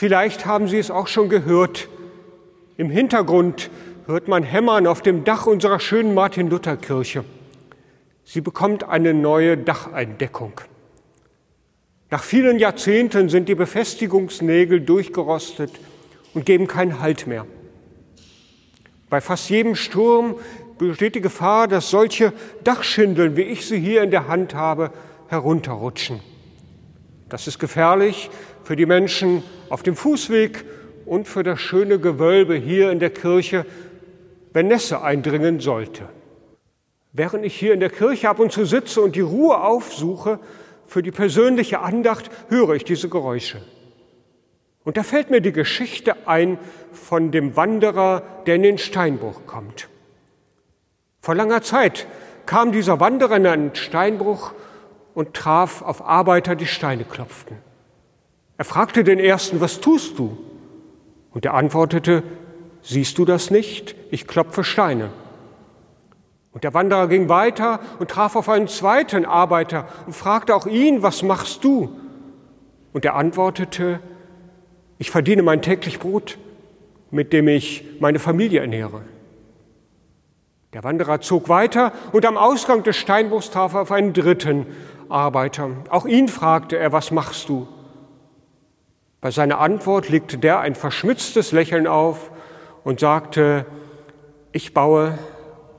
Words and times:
Vielleicht 0.00 0.46
haben 0.46 0.66
Sie 0.66 0.78
es 0.78 0.90
auch 0.90 1.08
schon 1.08 1.28
gehört. 1.28 1.90
Im 2.78 2.88
Hintergrund 2.88 3.68
hört 4.06 4.28
man 4.28 4.42
hämmern 4.42 4.86
auf 4.86 5.02
dem 5.02 5.24
Dach 5.24 5.44
unserer 5.44 5.78
schönen 5.78 6.14
Martin-Luther-Kirche. 6.14 7.22
Sie 8.24 8.40
bekommt 8.40 8.82
eine 8.84 9.12
neue 9.12 9.58
Dacheindeckung. 9.58 10.58
Nach 12.08 12.22
vielen 12.22 12.58
Jahrzehnten 12.58 13.28
sind 13.28 13.50
die 13.50 13.54
Befestigungsnägel 13.54 14.80
durchgerostet 14.80 15.70
und 16.32 16.46
geben 16.46 16.66
keinen 16.66 17.00
Halt 17.00 17.26
mehr. 17.26 17.44
Bei 19.10 19.20
fast 19.20 19.50
jedem 19.50 19.74
Sturm 19.74 20.36
besteht 20.78 21.14
die 21.14 21.20
Gefahr, 21.20 21.68
dass 21.68 21.90
solche 21.90 22.32
Dachschindeln, 22.64 23.36
wie 23.36 23.42
ich 23.42 23.66
sie 23.66 23.78
hier 23.78 24.02
in 24.02 24.10
der 24.10 24.28
Hand 24.28 24.54
habe, 24.54 24.92
herunterrutschen. 25.28 26.20
Das 27.28 27.46
ist 27.46 27.58
gefährlich 27.58 28.30
für 28.70 28.76
die 28.76 28.86
Menschen 28.86 29.42
auf 29.68 29.82
dem 29.82 29.96
Fußweg 29.96 30.64
und 31.04 31.26
für 31.26 31.42
das 31.42 31.60
schöne 31.60 31.98
Gewölbe 31.98 32.54
hier 32.54 32.92
in 32.92 33.00
der 33.00 33.10
Kirche, 33.10 33.66
wenn 34.52 34.68
Nässe 34.68 35.02
eindringen 35.02 35.58
sollte. 35.58 36.08
Während 37.12 37.44
ich 37.44 37.58
hier 37.58 37.74
in 37.74 37.80
der 37.80 37.90
Kirche 37.90 38.28
ab 38.28 38.38
und 38.38 38.52
zu 38.52 38.64
sitze 38.64 39.00
und 39.00 39.16
die 39.16 39.22
Ruhe 39.22 39.60
aufsuche 39.60 40.38
für 40.86 41.02
die 41.02 41.10
persönliche 41.10 41.80
Andacht, 41.80 42.30
höre 42.48 42.76
ich 42.76 42.84
diese 42.84 43.08
Geräusche. 43.08 43.60
Und 44.84 44.96
da 44.96 45.02
fällt 45.02 45.30
mir 45.30 45.40
die 45.40 45.50
Geschichte 45.50 46.28
ein 46.28 46.56
von 46.92 47.32
dem 47.32 47.56
Wanderer, 47.56 48.22
der 48.46 48.54
in 48.54 48.62
den 48.62 48.78
Steinbruch 48.78 49.46
kommt. 49.48 49.88
Vor 51.20 51.34
langer 51.34 51.62
Zeit 51.62 52.06
kam 52.46 52.70
dieser 52.70 53.00
Wanderer 53.00 53.38
in 53.38 53.48
einen 53.48 53.74
Steinbruch 53.74 54.52
und 55.12 55.34
traf 55.34 55.82
auf 55.82 56.06
Arbeiter, 56.06 56.54
die 56.54 56.66
Steine 56.66 57.02
klopften. 57.02 57.68
Er 58.60 58.66
fragte 58.66 59.04
den 59.04 59.18
ersten, 59.18 59.62
was 59.62 59.80
tust 59.80 60.18
du? 60.18 60.36
Und 61.30 61.46
er 61.46 61.54
antwortete, 61.54 62.22
siehst 62.82 63.16
du 63.16 63.24
das 63.24 63.50
nicht? 63.50 63.94
Ich 64.10 64.26
klopfe 64.26 64.64
Steine. 64.64 65.08
Und 66.52 66.62
der 66.64 66.74
Wanderer 66.74 67.08
ging 67.08 67.30
weiter 67.30 67.80
und 68.00 68.10
traf 68.10 68.36
auf 68.36 68.50
einen 68.50 68.68
zweiten 68.68 69.24
Arbeiter 69.24 69.88
und 70.04 70.12
fragte 70.12 70.54
auch 70.54 70.66
ihn, 70.66 71.02
was 71.02 71.22
machst 71.22 71.64
du? 71.64 71.88
Und 72.92 73.06
er 73.06 73.14
antwortete, 73.14 74.00
ich 74.98 75.10
verdiene 75.10 75.42
mein 75.42 75.62
täglich 75.62 75.98
Brot, 75.98 76.36
mit 77.10 77.32
dem 77.32 77.48
ich 77.48 77.82
meine 77.98 78.18
Familie 78.18 78.60
ernähre. 78.60 79.00
Der 80.74 80.84
Wanderer 80.84 81.22
zog 81.22 81.48
weiter 81.48 81.94
und 82.12 82.26
am 82.26 82.36
Ausgang 82.36 82.82
des 82.82 82.98
Steinbruchs 82.98 83.50
traf 83.50 83.72
er 83.72 83.80
auf 83.80 83.90
einen 83.90 84.12
dritten 84.12 84.66
Arbeiter. 85.08 85.70
Auch 85.88 86.04
ihn 86.04 86.28
fragte 86.28 86.76
er, 86.76 86.92
was 86.92 87.10
machst 87.10 87.48
du? 87.48 87.66
Bei 89.20 89.30
seiner 89.30 89.58
Antwort 89.58 90.08
legte 90.08 90.38
der 90.38 90.60
ein 90.60 90.74
verschmitztes 90.74 91.52
Lächeln 91.52 91.86
auf 91.86 92.30
und 92.84 93.00
sagte, 93.00 93.66
ich 94.52 94.72
baue 94.72 95.18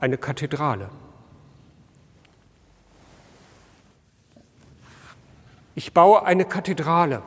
eine 0.00 0.16
Kathedrale. 0.16 0.88
Ich 5.74 5.92
baue 5.92 6.24
eine 6.24 6.44
Kathedrale. 6.44 7.22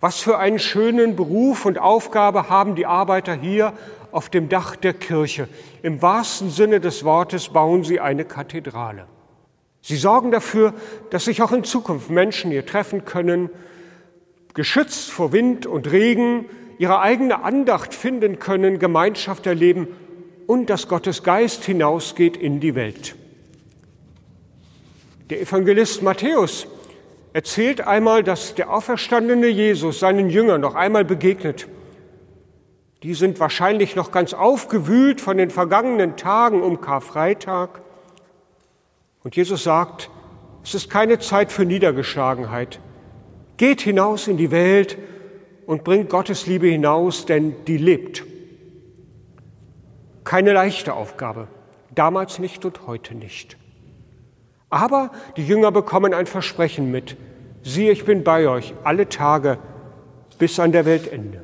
Was 0.00 0.20
für 0.20 0.38
einen 0.38 0.58
schönen 0.58 1.16
Beruf 1.16 1.64
und 1.64 1.78
Aufgabe 1.78 2.48
haben 2.48 2.74
die 2.74 2.86
Arbeiter 2.86 3.34
hier 3.34 3.72
auf 4.10 4.28
dem 4.28 4.48
Dach 4.48 4.76
der 4.76 4.94
Kirche. 4.94 5.48
Im 5.82 6.02
wahrsten 6.02 6.50
Sinne 6.50 6.80
des 6.80 7.04
Wortes 7.04 7.50
bauen 7.50 7.84
sie 7.84 8.00
eine 8.00 8.24
Kathedrale. 8.24 9.06
Sie 9.82 9.96
sorgen 9.96 10.32
dafür, 10.32 10.74
dass 11.10 11.26
sich 11.26 11.42
auch 11.42 11.52
in 11.52 11.62
Zukunft 11.62 12.10
Menschen 12.10 12.50
hier 12.50 12.66
treffen 12.66 13.04
können, 13.04 13.50
geschützt 14.56 15.12
vor 15.12 15.30
Wind 15.30 15.66
und 15.66 15.92
Regen, 15.92 16.46
ihre 16.78 17.00
eigene 17.00 17.44
Andacht 17.44 17.94
finden 17.94 18.40
können, 18.40 18.80
Gemeinschaft 18.80 19.46
erleben 19.46 19.86
und 20.48 20.68
dass 20.68 20.88
Gottes 20.88 21.22
Geist 21.22 21.64
hinausgeht 21.64 22.36
in 22.36 22.58
die 22.58 22.74
Welt. 22.74 23.14
Der 25.30 25.40
Evangelist 25.40 26.02
Matthäus 26.02 26.66
erzählt 27.32 27.82
einmal, 27.82 28.24
dass 28.24 28.56
der 28.56 28.72
auferstandene 28.72 29.46
Jesus 29.46 30.00
seinen 30.00 30.28
Jüngern 30.28 30.60
noch 30.60 30.74
einmal 30.74 31.04
begegnet 31.04 31.68
die 33.06 33.14
sind 33.14 33.38
wahrscheinlich 33.38 33.94
noch 33.94 34.10
ganz 34.10 34.34
aufgewühlt 34.34 35.20
von 35.20 35.36
den 35.36 35.50
vergangenen 35.50 36.16
Tagen 36.16 36.60
um 36.60 36.80
Karfreitag. 36.80 37.80
Und 39.22 39.36
Jesus 39.36 39.62
sagt, 39.62 40.10
es 40.64 40.74
ist 40.74 40.90
keine 40.90 41.18
Zeit 41.18 41.52
für 41.52 41.64
Niedergeschlagenheit. 41.64 42.80
Geht 43.56 43.80
hinaus 43.80 44.28
in 44.28 44.36
die 44.36 44.50
Welt 44.50 44.98
und 45.66 45.84
bringt 45.84 46.10
Gottes 46.10 46.46
Liebe 46.46 46.66
hinaus, 46.66 47.26
denn 47.26 47.54
die 47.66 47.78
lebt. 47.78 48.24
Keine 50.24 50.52
leichte 50.52 50.94
Aufgabe, 50.94 51.48
damals 51.94 52.38
nicht 52.38 52.64
und 52.64 52.86
heute 52.86 53.14
nicht. 53.14 53.56
Aber 54.70 55.10
die 55.36 55.46
Jünger 55.46 55.72
bekommen 55.72 56.12
ein 56.12 56.26
Versprechen 56.26 56.90
mit. 56.90 57.16
Siehe, 57.62 57.92
ich 57.92 58.04
bin 58.04 58.24
bei 58.24 58.48
euch 58.48 58.74
alle 58.84 59.08
Tage 59.08 59.58
bis 60.38 60.58
an 60.60 60.72
der 60.72 60.84
Weltende. 60.84 61.42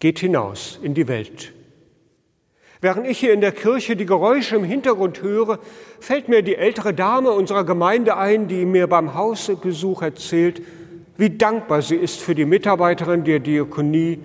Geht 0.00 0.18
hinaus 0.18 0.78
in 0.82 0.94
die 0.94 1.08
Welt. 1.08 1.52
Während 2.80 3.08
ich 3.08 3.18
hier 3.18 3.32
in 3.32 3.40
der 3.40 3.52
Kirche 3.52 3.96
die 3.96 4.06
Geräusche 4.06 4.54
im 4.54 4.62
Hintergrund 4.62 5.20
höre, 5.20 5.58
fällt 5.98 6.28
mir 6.28 6.42
die 6.42 6.54
ältere 6.54 6.94
Dame 6.94 7.32
unserer 7.32 7.64
Gemeinde 7.64 8.16
ein, 8.16 8.46
die 8.46 8.64
mir 8.64 8.86
beim 8.86 9.14
Hausbesuch 9.14 10.02
erzählt, 10.02 10.62
wie 11.16 11.30
dankbar 11.30 11.82
sie 11.82 11.96
ist 11.96 12.20
für 12.20 12.36
die 12.36 12.44
Mitarbeiterin 12.44 13.24
der 13.24 13.40
Diakonie, 13.40 14.20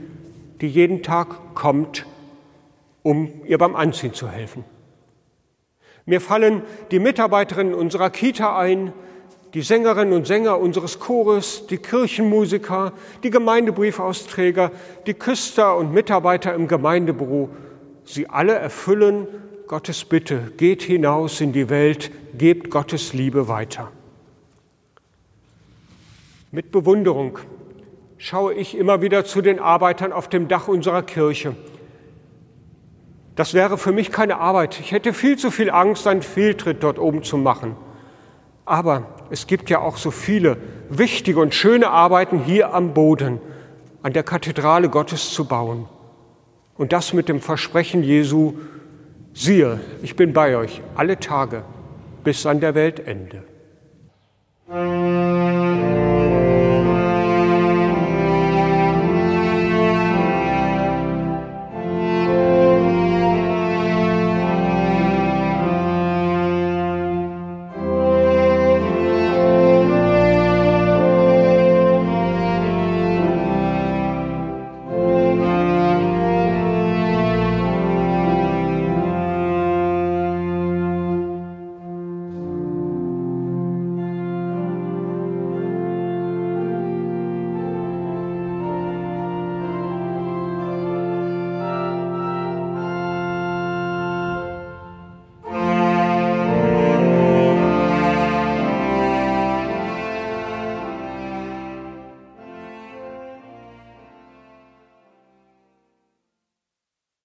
die 0.61 0.67
jeden 0.67 1.01
Tag 1.01 1.55
kommt, 1.55 2.05
um 3.01 3.31
ihr 3.45 3.57
beim 3.57 3.75
Anziehen 3.75 4.13
zu 4.13 4.29
helfen. 4.29 4.63
Mir 6.05 6.21
fallen 6.21 6.61
die 6.91 6.99
Mitarbeiterinnen 6.99 7.73
unserer 7.73 8.11
Kita 8.11 8.57
ein, 8.57 8.93
die 9.55 9.61
Sängerinnen 9.61 10.13
und 10.13 10.27
Sänger 10.27 10.59
unseres 10.59 10.99
Chores, 10.99 11.65
die 11.67 11.77
Kirchenmusiker, 11.77 12.93
die 13.23 13.29
Gemeindebriefausträger, 13.31 14.71
die 15.07 15.13
Küster 15.15 15.75
und 15.77 15.93
Mitarbeiter 15.93 16.53
im 16.53 16.67
Gemeindebüro, 16.67 17.49
sie 18.05 18.29
alle 18.29 18.53
erfüllen 18.53 19.27
Gottes 19.67 20.05
Bitte, 20.05 20.51
geht 20.57 20.83
hinaus 20.83 21.41
in 21.41 21.53
die 21.53 21.69
Welt, 21.69 22.11
gebt 22.37 22.69
Gottes 22.69 23.13
Liebe 23.13 23.47
weiter. 23.47 23.91
Mit 26.51 26.71
Bewunderung 26.71 27.39
schaue 28.17 28.53
ich 28.53 28.77
immer 28.77 29.01
wieder 29.01 29.25
zu 29.25 29.41
den 29.41 29.59
Arbeitern 29.59 30.11
auf 30.11 30.27
dem 30.27 30.47
Dach 30.47 30.67
unserer 30.67 31.01
Kirche. 31.01 31.55
Das 33.35 33.53
wäre 33.53 33.77
für 33.77 33.91
mich 33.91 34.11
keine 34.11 34.37
Arbeit. 34.37 34.79
Ich 34.79 34.91
hätte 34.91 35.13
viel 35.13 35.37
zu 35.37 35.49
viel 35.49 35.71
Angst, 35.71 36.05
einen 36.05 36.21
Fehltritt 36.21 36.83
dort 36.83 36.99
oben 36.99 37.23
zu 37.23 37.37
machen. 37.37 37.75
Aber 38.65 39.07
es 39.29 39.47
gibt 39.47 39.69
ja 39.69 39.79
auch 39.79 39.97
so 39.97 40.11
viele 40.11 40.57
wichtige 40.89 41.39
und 41.39 41.55
schöne 41.55 41.89
Arbeiten 41.89 42.39
hier 42.39 42.73
am 42.73 42.93
Boden, 42.93 43.41
an 44.03 44.13
der 44.13 44.23
Kathedrale 44.23 44.89
Gottes 44.89 45.31
zu 45.31 45.45
bauen. 45.45 45.87
Und 46.75 46.91
das 46.91 47.13
mit 47.13 47.29
dem 47.29 47.39
Versprechen 47.39 48.03
Jesu, 48.03 48.53
siehe, 49.33 49.79
ich 50.01 50.15
bin 50.15 50.33
bei 50.33 50.57
euch 50.57 50.81
alle 50.95 51.19
Tage 51.19 51.63
bis 52.23 52.45
an 52.45 52.59
der 52.59 52.75
Weltende. 52.75 53.43